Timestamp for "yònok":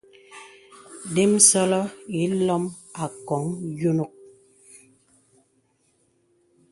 3.79-4.13